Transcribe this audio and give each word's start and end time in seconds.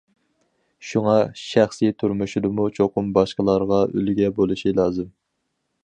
شۇڭا 0.91 1.17
شەخسى 1.41 1.91
تۇرمۇشىدىمۇ 2.03 2.65
چوقۇم 2.79 3.13
باشقىلارغا 3.19 3.83
ئۈلگە 3.93 4.35
بولۇشى 4.41 4.79
لازىم. 4.81 5.15